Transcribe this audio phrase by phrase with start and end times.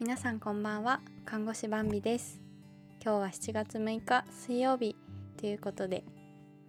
[0.00, 1.02] 皆さんこんばんは。
[1.26, 2.40] 看護師バンビです。
[3.04, 4.96] 今日は7月6日水曜日。
[5.36, 6.04] ということで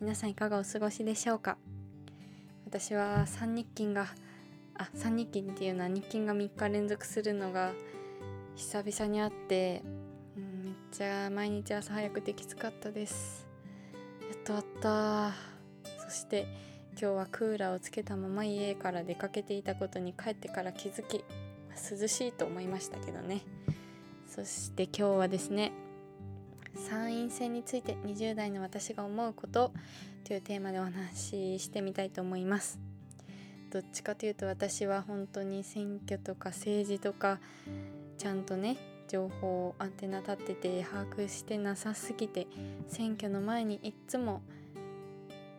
[0.01, 1.57] 皆さんいかがお過ごしでしょうか？
[2.65, 4.07] 私は3日勤が
[4.77, 7.71] あ3日勤っていうのは日勤が3日連続するのが
[8.57, 9.81] 久々にあって、
[10.35, 13.47] うん、めっちゃ毎日朝早くてきつかったです。
[14.29, 14.65] やっと終わっ
[15.85, 16.03] た。
[16.03, 16.47] そして
[16.99, 21.23] 今日はクーラーをつけたまま家から出かけていたことに帰ってから気づき
[21.81, 23.41] 涼しいと思いましたけどね。
[24.27, 25.73] そして今日はですね
[26.87, 29.73] 参院選について20代の私が思うこと
[30.23, 32.79] というテーマでお話ししてみたいと思います。
[33.71, 37.39] どっちかというと私は本当に選挙とか政治とか
[38.17, 42.47] ちゃんとね情報アンテナ立ってて把握してなさすぎて
[42.87, 44.41] 選挙の前にいっつも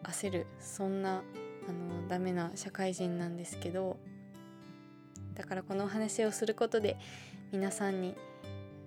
[0.03, 1.23] 焦るそんな
[1.69, 3.99] あのダメな社会人なんですけど
[5.35, 6.97] だからこのお話をすることで
[7.53, 8.15] 皆さんに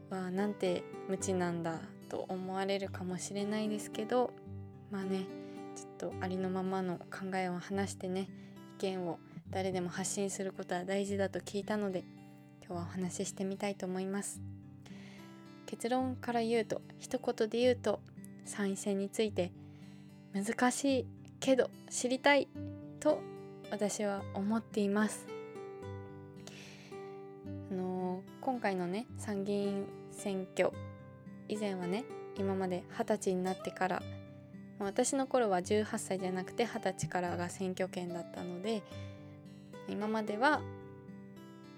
[0.10, 4.32] はなんて無知なんだと思われるかもしれないですけど
[4.92, 5.26] まあね
[5.76, 8.30] ちょっとありのままの考えを話してね
[8.80, 9.20] 意見を
[9.50, 12.04] 誰でも発信することは大事だと聞いたので
[12.66, 14.42] 今日はお話ししてみたいと思います。
[15.66, 18.00] 結論から言うと一言で言うと
[18.46, 19.52] 参院選について
[20.34, 21.06] 難しい
[21.40, 22.48] けど知りたい
[23.00, 23.20] と
[23.72, 25.35] 私は思っています。
[28.46, 30.70] 今回のね参議院選挙
[31.50, 32.06] 以前はね
[32.38, 34.04] 今まで二十歳になってから
[34.78, 38.84] 私の頃は18歳じゃなくて二十歳からが選挙権だったので
[39.90, 40.62] 今までは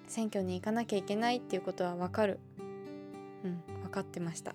[0.10, 2.38] 選挙に行かなきゃいけないっていうことは分かる。
[3.46, 4.54] うん分かってました。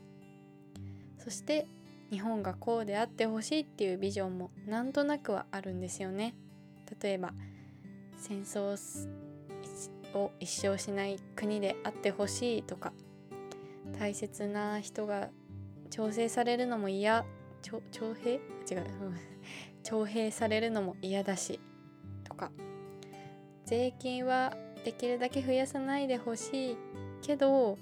[1.17, 1.67] そして
[2.11, 6.35] 日本がこうであってほしいっていうビジョンもなんとなくはあるんですよね。
[7.01, 7.33] 例えば
[8.19, 8.77] 戦争
[10.15, 12.93] を一生しない国であってほしいとか
[13.99, 15.31] 大切な人が
[15.91, 17.25] 調整されるのも嫌
[17.63, 18.41] 徴兵違う。
[19.83, 21.61] 徴兵されるのも嫌だし
[22.25, 22.53] とか
[23.65, 26.77] 税金はできるだけ増やさないでほしい
[27.21, 27.79] けど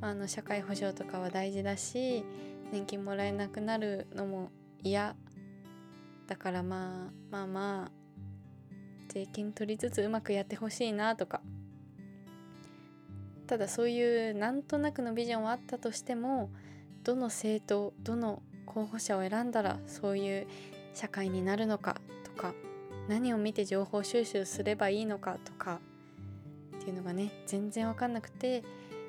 [0.00, 2.24] あの社会保障とかは大事だし
[2.70, 4.50] 年金もらえなくなるのも
[4.82, 5.16] 嫌
[6.26, 7.95] だからまあまあまあ
[9.16, 11.40] 税金取りつつうまくやってほしいなとか。
[13.46, 16.50] ただそういうなんとなくのビジョンはあったとしても
[17.02, 20.46] どの政党どの候補者を選んだらそういう
[20.92, 22.52] 社会になるのかとか
[23.08, 25.80] 何を見て情報収集すればいいのかとか
[26.80, 28.64] っていうのがね全然分かんなくて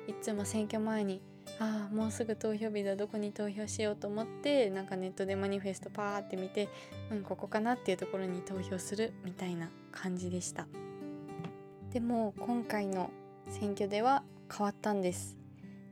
[0.06, 1.20] いつも選挙前に
[1.60, 6.68] ああもうすぐ投票日だどこに投票しようと思ってなんかネットでマニフェストパーって見て
[7.10, 10.66] うんここかなっていうところに投票するみたいな感じでした。
[11.92, 13.10] でも今回の
[13.48, 14.22] 選挙では
[14.54, 15.36] 変わったんです。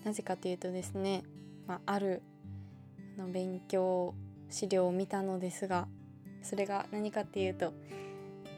[0.04, 1.24] なぜかというとですね、
[1.66, 2.22] まあ、ある
[3.18, 4.14] の勉強
[4.50, 5.88] 資料を見たのですが
[6.42, 7.72] それが何かっていうと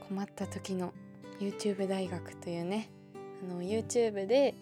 [0.08, 0.92] 困った時の
[1.40, 2.90] YouTube 大学というね
[3.42, 4.54] あの YouTube で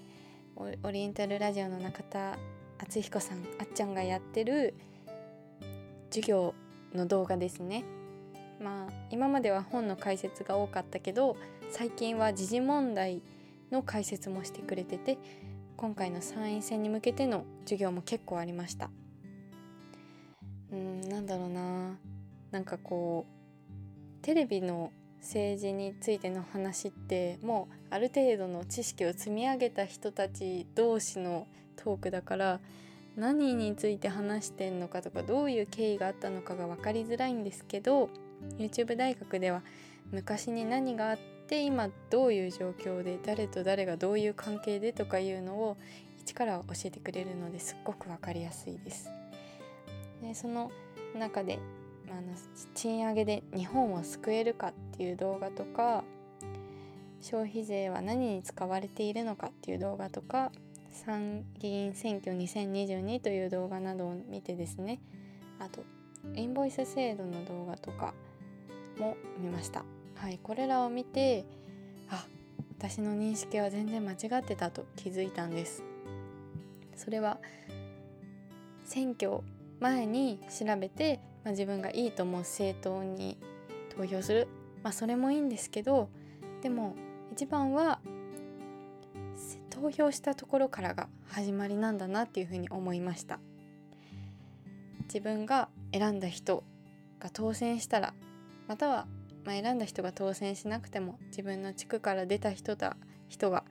[0.58, 2.38] オリエンタルラジオの中田
[2.78, 4.72] 敦彦さんあっちゃんがやってる
[6.08, 6.54] 授業
[6.94, 7.84] の動画ですね。
[8.58, 11.36] まあ今までは本の解説が多かったけど
[11.70, 13.20] 最近は時事問題
[13.70, 15.18] の解説もしてくれてて
[15.76, 18.88] 今回の参院選に向けての授業も結構ありました。
[20.72, 21.98] うんなんだろうな。
[22.50, 24.90] なんかこうテレビの
[25.20, 32.60] 政治についての話ってもうある程度の知識を積み上げた人たち同士のトークだから
[33.16, 38.10] 何について話してんのかとかどういう経緯があったのかが分かりづらいんですけど
[38.58, 39.62] YouTube 大学では
[40.12, 45.76] 昔に何があって今どういう状況で誰と誰がどういう関係でとかいうのを
[46.20, 49.08] 一から教えてくれるのですっごく分かりやすいです。
[50.22, 50.70] でその
[51.14, 51.58] 中で
[52.10, 52.22] あの
[52.74, 56.04] 賃上げで日本を救えるかっていう動画とか
[57.26, 60.52] 消費税は何に使われているのかっていう動画とか
[60.92, 65.00] 参議院選挙2022という動画などを見てですね
[65.58, 65.84] あと
[66.34, 68.14] インボイス制度の動画とか
[68.98, 69.84] も見ました。
[70.14, 71.44] はいこれらを見て
[72.08, 72.26] あ
[72.78, 75.82] 私の認識は全然間違ってたと気づいたんです。
[76.94, 77.38] それは
[78.84, 79.40] 選挙
[79.80, 83.38] 前に調べてまあ、自分がいいと思う政党に
[83.96, 84.48] 投票する、
[84.82, 86.08] まあ、それもいいんですけど
[86.60, 86.96] でも
[87.36, 87.98] 一番は
[89.68, 93.40] 投票したところからが始まりなんだなっていうふうに思いました。
[95.02, 96.64] 自分が選んだ人
[97.20, 98.14] が当選したら
[98.66, 99.06] または、
[99.44, 102.96] まあ、選んだ人が当選しなくても自分の地区から出た人だ
[103.28, 103.64] 人が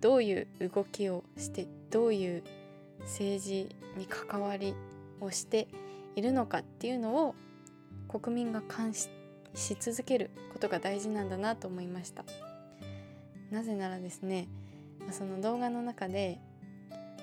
[0.00, 2.42] どういう動きをしてどういう
[3.02, 4.74] 政治に関わり
[5.20, 5.68] をして
[6.16, 7.36] いるのかっていうのを
[8.08, 9.08] 国民が監視
[9.54, 12.24] し続けることが大事なんだなと思いました。
[13.54, 14.48] なぜならですね
[15.12, 16.40] その動画の中で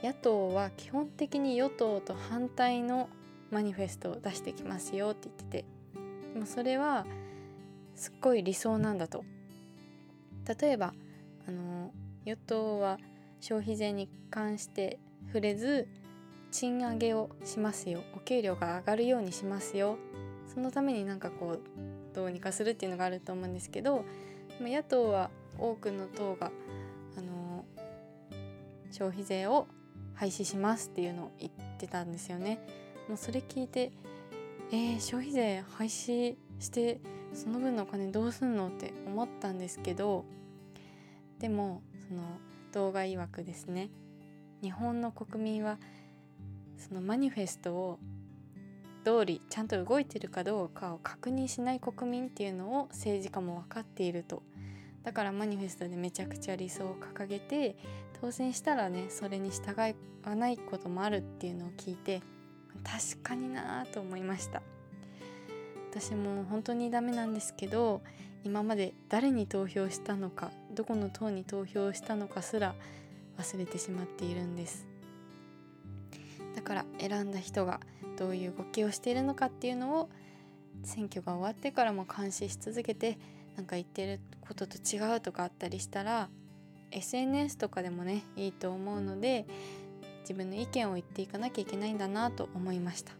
[0.02, 3.10] 野党は基本的に与党と反対の
[3.52, 5.66] マニフェストを出してきますよって言ってて
[6.34, 7.06] でもそれは
[7.96, 9.26] すっごい理想なんだと。
[10.60, 10.94] 例えば
[11.48, 11.92] あの
[12.26, 12.98] 与党は
[13.42, 14.98] 消費税に関して
[15.28, 15.88] 触れず
[16.52, 18.02] 賃上げをしますよ。
[18.16, 19.98] お給料が上がるようにしますよ。
[20.48, 21.60] そのためになんかこう
[22.16, 24.04] どうにかするっていうのがあると思うんですけど
[24.60, 25.30] 野党は
[25.62, 26.52] 多くの党が
[27.18, 27.66] あの
[28.92, 29.68] 消費税を
[30.16, 32.60] 廃止しますっていうのを言ってたんですよね。
[33.08, 33.92] もうそれ聞いて
[34.74, 37.02] えー、消費税廃止して
[37.34, 40.24] その分のお金どうすんのって思ったんですけど
[41.40, 42.22] でもその
[42.72, 43.90] 動画曰くですね
[44.62, 45.78] 日本の国民は
[46.78, 48.00] そのマニフェストを
[49.04, 54.42] 通りちゃんと動いてるかどうかを確認しない国民っていうのを政治家も分かっていると
[55.04, 57.76] だからマニフェストでめちゃくちゃ理想を掲げて
[58.20, 59.76] 当選したらねそれに従
[60.26, 62.22] わないこともあるっていうのを聞いて
[62.84, 64.62] 確かになと思いました。
[65.92, 68.02] 私も本当にダメなんですけど
[68.46, 72.76] 今まで誰に投票したのかどこの党に投票したのかすら
[73.38, 74.88] 忘れてしまっているんです。
[76.56, 77.82] だから選んだ人が
[78.18, 80.10] どういう動きをしているのかっていうのを
[80.84, 83.18] 選挙が終わってからも監視し続けて
[83.56, 86.30] なんか言ってることと違うとかあったりしたら
[86.92, 89.46] SNS とかでもねいいと思うので
[90.22, 93.14] 自分の意見を言っていかなきゃいけないんだなと思いました。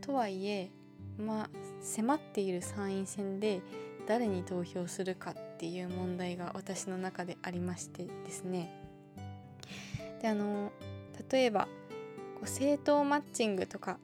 [0.00, 0.70] とはいえ
[1.18, 1.50] まあ
[1.80, 3.60] 迫っている参院選で
[4.06, 8.72] 誰に投票するかっていう問題が私の中でありましてですね
[10.20, 10.72] であの
[11.30, 11.68] 例えば
[12.34, 13.98] こう政党マッチングとか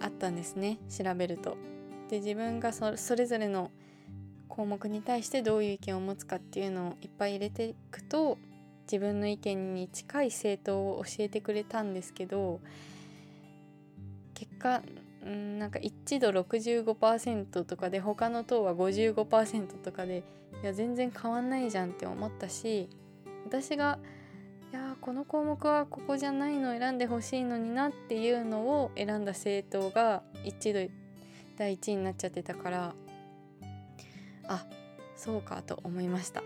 [0.00, 1.56] あったんですね調べると。
[2.08, 3.70] で自分がそれぞれの
[4.54, 8.36] 項目に対してどういう意見を持つかっていうのをいっぱい入れていくと
[8.82, 12.60] 自分の意見に近い政党を教えてくれたんですけど
[14.34, 14.82] 結果
[15.26, 20.22] んなんか一度65%とかで他の党は55%とかで
[20.62, 22.90] いや全然変わんないじゃんって思ったし
[23.46, 23.98] 私が
[24.70, 30.80] いやこの項目はここじゃないのを選んでほしいのになっていうのを選んだ政党が一度
[31.56, 32.94] 第1位になっちゃってたから
[34.52, 34.66] あ
[35.16, 36.42] そうかと思いました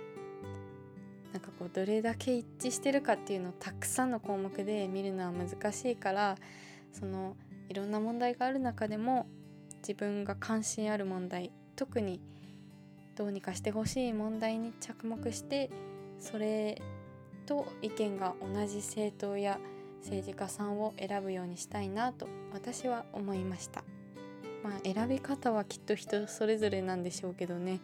[1.32, 6.36] なんかこうどれだけ一致してるかっていうのをたくさんの項目で見るのは難しいから
[6.92, 7.36] その
[7.68, 9.26] いろんな問題がある中でも
[9.78, 12.20] 自分が関心ある問題特に
[13.16, 15.70] どうにかしてほしい問題に着目して
[16.18, 16.80] それ
[17.46, 19.58] と意見が同じ政党や
[20.00, 23.84] 政治家さんを選ぶようにしたいなと私は思いました。
[24.62, 27.80] まあ、選び方はきっと人それぞれなんでしょうけどね。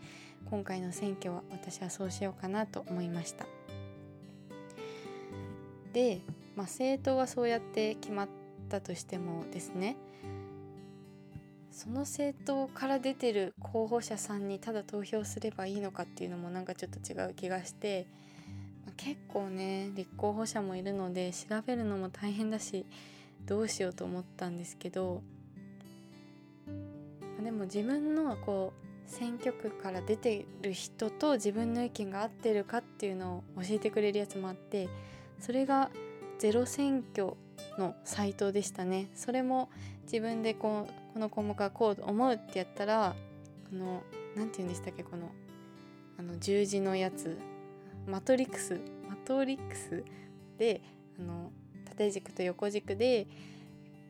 [0.50, 3.46] 今回の選挙は私はそうしようかなと思いました。
[5.92, 6.20] で、
[6.56, 8.28] まあ、政党はそうやって決まっ
[8.68, 9.96] たとしてもですね。
[11.70, 18.06] その政党から出てる候補者さんにただ投票すればいいのかっていうのもなんかちょっと違う気がして、
[18.84, 22.84] ま、結構ね立候補者もいるので調べるのも大変だし
[23.46, 25.22] どうしようと思ったんですけど。
[27.42, 34.88] でも自分のこう選挙区から出てる人と自分の意見が合ってるかっていうのを教えてくれるやつもあって
[35.40, 35.90] それが
[36.38, 37.34] ゼロ選挙
[37.78, 39.08] のサイトでしたね。
[39.14, 39.70] それも
[40.04, 43.14] 自分でこうこの項目はこう思うってやったら
[43.70, 44.02] この
[44.36, 45.30] 何て言うんでしたっけこの
[46.18, 47.38] あの十字のやつ。
[48.06, 48.80] マトリックス。
[49.08, 50.02] マトリックス
[50.58, 50.80] で
[51.18, 51.52] あの
[51.84, 53.26] 縦軸と横軸で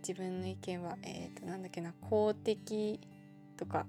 [0.07, 3.01] 自分の意見はえ、ー、となんだっけな公的
[3.57, 3.87] とか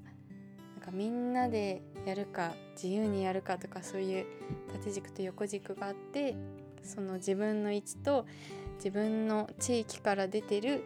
[0.76, 4.26] なんかみんなでやるか自由にやるかとかそういう
[4.74, 6.36] 縦軸と横軸があって
[6.84, 8.26] その自分の位置と
[8.76, 10.84] 自分の地域から出てる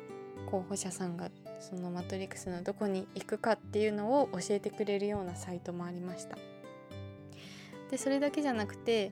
[0.50, 1.30] 候補者さんが
[1.60, 6.38] そのマトリックスのどこに行くかっていうのを教えてくれるようなサイトもありました。
[7.90, 9.12] でそれだけじゃなくて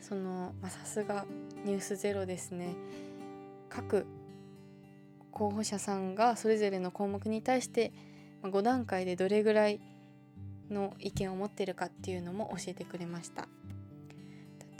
[0.00, 1.26] そのさすが
[1.64, 2.74] 「ニュースゼロですね
[3.68, 4.06] 各
[5.36, 7.92] 候補者さんがそれぞれの項目に対して
[8.42, 9.80] 5段階でどれぐらい
[10.70, 13.46] の意見を持ってるかっていうのも教えてくれました。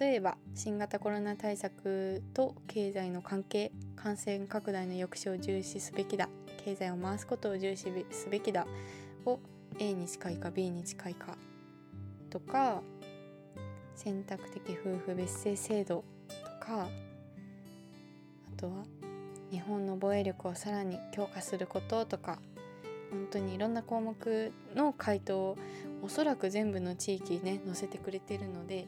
[0.00, 6.30] 例えば新型コロナ対策と経済の関係感染拡大の抑止を重視すべきだ。
[6.64, 8.66] 経済を回すことを重視すべきだ。
[9.26, 9.38] を
[9.78, 11.36] A に近いか B に近いか。
[12.30, 12.82] とか
[13.94, 16.88] 選択的夫婦別姓制度とかあ
[18.56, 18.84] とは
[19.50, 22.38] 日本の防衛力をさらに強化することとか
[23.10, 25.58] 本当にいろんな項目の回答を
[26.02, 28.86] おそらく全部の地域ね載せてくれてるので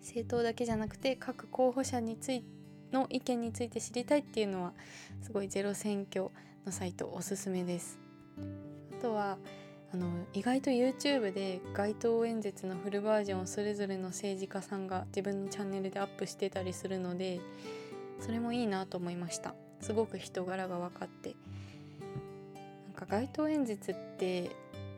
[0.00, 2.44] 政党だけじゃなくて各候補者につい
[2.92, 4.72] の意見について知りたいっていうのは
[5.22, 6.28] すごいゼロ選挙
[6.66, 7.98] のサイトおすすめです。
[8.98, 9.38] あとは
[9.92, 17.40] あの意外と YouTube で街頭演説のフルバージョンをそれぞれの政治家さんが自分のチャンネルでアップしてたりするので
[18.22, 19.54] それもいいなと思いました。
[19.80, 21.34] すごく人柄が分かって。
[22.86, 24.50] なんか街頭演説って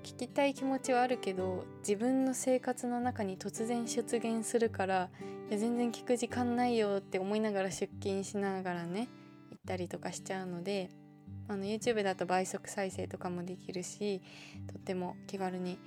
[0.02, 5.08] 聞きたい気持ちはあるけど自分の生活の中に突然出現するから
[5.48, 9.08] いや全然聞く時間ないよって思いながら出勤しながらね
[9.50, 10.90] 行ったりとかしちゃうので
[11.48, 14.20] あの YouTube だと倍速再生とかもできるし
[14.66, 15.78] とっても気軽に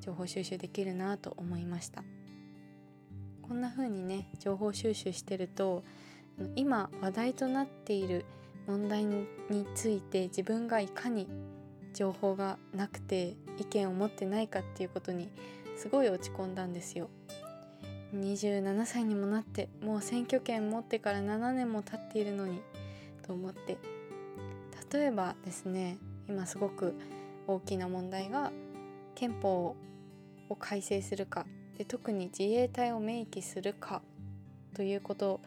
[0.00, 2.02] 情報収集できるなと思いました。
[3.42, 5.82] こんな風にね情報収集してると
[6.56, 8.24] 今話題となっている
[8.66, 9.26] 問題に
[9.74, 11.26] ついて自分がいかに
[11.94, 15.30] 情報がなくて意見を持ってないかっていうことに
[15.76, 17.08] すごい落ち込んだんですよ。
[18.14, 22.62] 27歳にもなってもう選挙権持ってから7年も経っているのに
[23.26, 23.76] と思って
[24.90, 26.94] 例えばですね今すごく
[27.46, 28.50] 大きな問題が
[29.14, 29.76] 憲法
[30.48, 31.44] を改正するか
[31.76, 34.00] で特に自衛隊を明記するか
[34.74, 35.40] ということ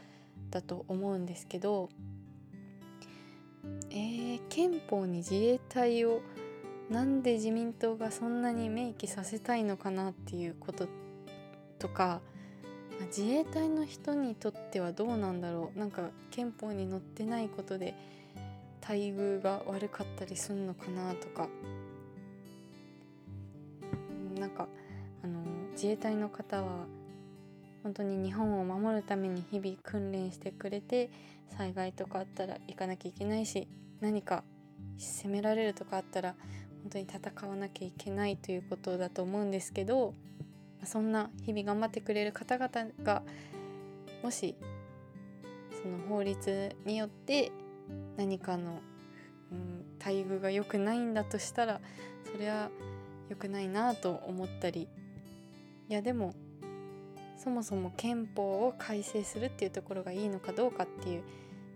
[0.52, 1.90] だと思うんですけど
[3.90, 6.22] えー、憲法に自衛隊を
[6.90, 10.88] なんで自民党がそんなに明記させたいのかなっていうこと
[11.80, 12.22] とか
[13.08, 15.80] 自衛隊の人にとってはどうなんだろう。
[15.80, 17.96] なんか憲法に載ってないことで
[18.82, 21.48] 待遇が悪かったりすんのかなとか。
[24.40, 24.68] なんか
[25.24, 25.40] あの
[25.74, 26.86] 自衛隊の方は
[27.84, 31.10] 本当に日本を守るために日々訓練してくれて
[31.58, 33.68] 災害とかあったら行かなきゃいけないし
[34.00, 34.44] 何か
[34.98, 36.36] 責められるとかあったら
[36.84, 40.14] 本当に戦わなきゃいけないということだと思うんですけど
[40.84, 43.22] そんな日々頑張ってくれる方々が
[44.24, 44.56] もし
[45.82, 47.52] その法律によって
[48.18, 48.82] 何かの、
[49.52, 51.82] うん、待遇が良くないんだとしたら
[52.32, 52.70] それは
[53.30, 54.88] 良くないなと思ったり
[55.90, 56.34] いやでも
[57.44, 61.24] そもそも憲法を改正するっていうところがいいのかどうかっていう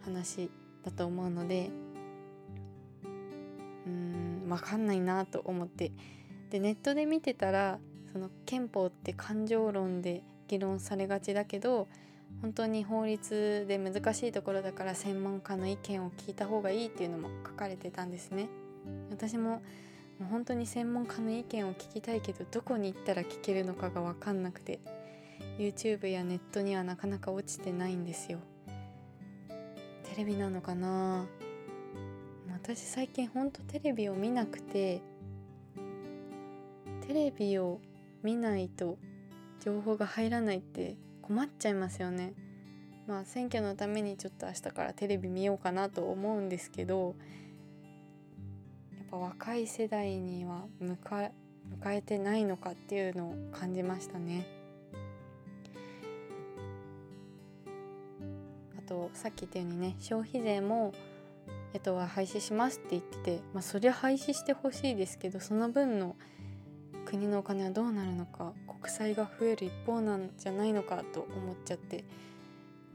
[0.04, 0.52] 話
[0.84, 1.72] だと思うので
[3.86, 5.92] うーん分かんないなと思って
[6.52, 7.80] でネットで見てたら
[8.14, 11.88] その憲法って感情論で議論されがちだけど
[12.42, 18.50] 本当に法律で難しいところだから専門家の意見を聞いた方がいいっていうのも書かれてたんですね。
[19.10, 19.62] 私も
[20.20, 24.80] もう本当に専門家の意見を聞きたいけどどこに行ったら聞けるのかが分かんなくて
[25.58, 28.40] YouTube やネットにはなかなか落ちてないんですよ。
[30.04, 31.26] テレビなのかな？
[32.52, 35.02] 私最近ほんとテレビを見なくて
[37.08, 37.80] テレビを
[38.24, 38.98] 見ないと
[39.60, 42.34] 情報が入らないって困っちゃいますよね。
[43.08, 47.16] まあ選挙のためにちょっと明日からテレビ見ようかなと思うんですけど
[48.98, 51.32] やっぱ若い世代には迎え
[51.84, 54.65] 迎えてないのかっていうのを感じましたね。
[58.96, 60.94] とさっき言ったようにね消費税も
[61.74, 66.16] 野党は廃止しますって言っててまあそりゃ廃止してほしいですけどその分の
[67.06, 72.06] 国のお金はどうなるのか国債が増える一方なんじゃないのかと思っちゃって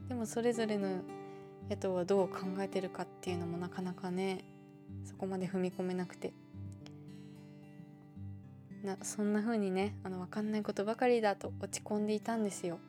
[0.09, 0.89] でもそれぞれの
[1.69, 4.43] 野党はどう考えてるかっていうのもなかなかね
[5.05, 6.33] そこまで踏み込めなくて
[8.83, 12.79] なそんな風にねあの分かんないことばかりだと落ち込んでいたんですよ。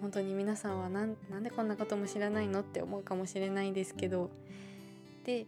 [0.00, 4.30] 本当に皆さんはなんでこんなことも知らないのって思うかもしれないですけど
[5.24, 5.46] で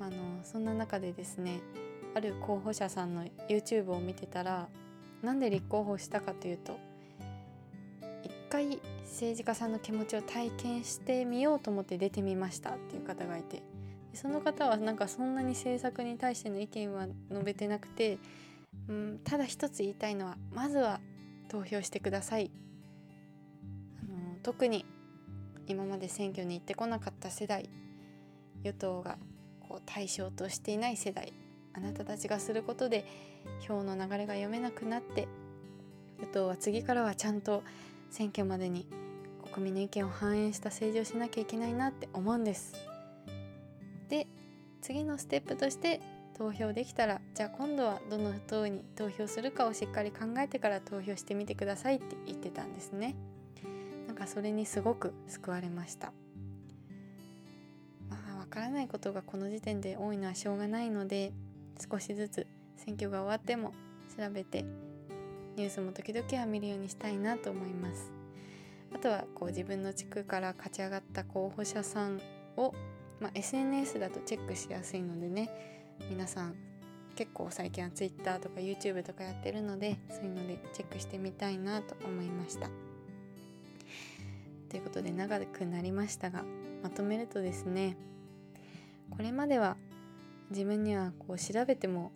[0.00, 1.60] あのそんな中でですね
[2.14, 4.68] ある候補者さんの YouTube を見てたら
[5.22, 6.78] なんで立候補したかというと
[8.24, 13.62] 一回政治家さんの気持ちを体験してみようと思って出てみましたっていう方がいて
[14.14, 18.18] その方はなんかそんなに政策に対しての意見は述べてなくて、
[18.88, 21.00] うん、ただ一つ言いたいのはまずは
[21.48, 22.50] 投票してください
[24.42, 24.84] 特に
[25.66, 27.68] 今まで選挙に行ってこなかった世代
[28.62, 29.18] 与党が
[29.60, 31.32] こう対象としていない世代
[31.74, 33.04] あなたたちがすることで
[33.60, 35.28] 票の流れが読めなくなって
[36.18, 37.62] 与党は次からはちゃんと
[38.10, 38.86] 選挙までに
[39.52, 42.74] 国民の意見を反映した政治をしなきゃいけないなって思うんです。
[44.08, 44.26] で
[44.80, 46.00] 次のステップとして
[46.36, 53.14] 投票できたらじゃあ今度はどの党に投票するかをしっかり考えてから投票してみてくださいって言ってたんですね
[54.20, 56.12] かそれにすごく救われました。
[58.10, 61.32] まあわからないことがこの時点で多いのはしょうがないので
[61.90, 62.46] 少しずつ
[62.76, 63.72] 選挙が終わっても
[64.16, 64.64] 調べて
[65.56, 68.12] ニュースも時々は見るようにしたいなと思います。
[68.94, 72.20] あとはこう自分の地区から勝ち上がった候補者さん
[72.56, 72.74] を、
[73.20, 75.48] まあ、SNS だとチェックしやすいのでね
[76.10, 76.56] 皆さん
[77.14, 82.89] 結構最近は Twitter とか YouTube とかやってるのでそういうのでチェックしてみたいなと思いました。
[84.70, 86.44] ということで長くなりましたが
[86.82, 87.96] まとめるとですね
[89.10, 89.76] これまでは
[90.50, 92.12] 自分にはこう調べても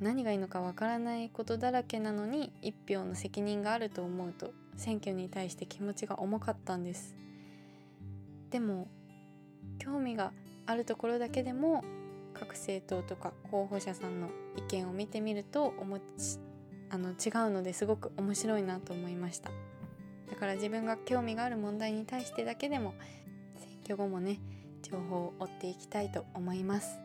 [0.00, 7.16] 何がいいのかわからないことだらけなのに一票の責任があると思うと選挙に対して気持ちが重かったんです。
[8.50, 8.88] でも
[9.78, 10.32] 興味が
[10.66, 11.82] あるところだけでも
[12.32, 16.04] 各政党とか候補者さんの意見を見てみるとおもち
[16.90, 19.50] あの違うのですごく面白いなと思いました。
[20.30, 22.94] だから自分が興味がある問題に対してだけでも
[23.56, 24.38] 選挙後もね
[24.82, 26.98] 情報を追っていきたいと思います。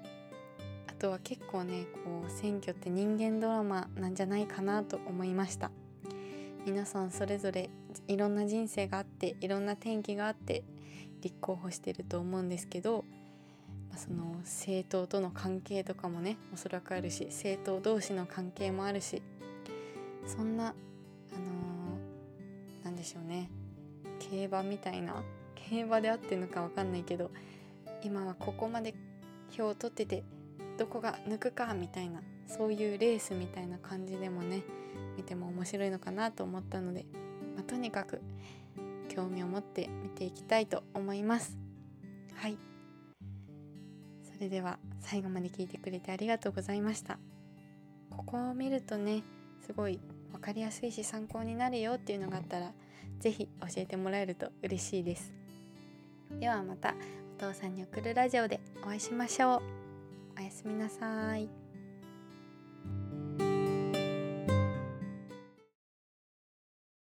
[0.87, 5.71] あとは結構ねこう選挙って人間ドラマなんじゃないかなと思いました。
[6.65, 7.69] 皆さんそれぞれ
[8.07, 10.63] いろんな人生があっていろんな転機があって
[11.21, 13.03] 立候補してると思うんですけど、
[13.97, 19.21] その政党との関係とかもねおそらくあるし政党同士の関係もあるし
[20.25, 20.73] そんなあのー、
[22.93, 23.49] んでしょうね。
[24.19, 25.23] 競馬みたいな
[25.55, 27.31] 競馬であってるのか分かんないけど
[28.03, 28.93] 今はここまで
[29.51, 30.23] 票を取ってて
[30.77, 34.63] どこが抜くかみたいなそういうレースみたいな感じでもね
[35.17, 37.05] 見ても面白いのかなと思ったので、
[37.55, 38.21] まあ、とにかく
[39.09, 41.57] 興味を持って見ていきたいと思います。
[42.35, 42.57] はい。
[44.23, 47.19] それでは最後まで聞いてくれてありがとうございました。
[48.09, 49.23] ここを見るとね
[49.65, 49.99] すごい
[50.33, 52.73] 分かりやすいし参考になるよっていうのがあったら
[53.19, 55.31] 是非教えてもらえると嬉しいです
[56.39, 56.95] ではまた
[57.37, 59.61] お父さんに送るラジオでお会いしましょう
[60.37, 61.62] おやすみなさい。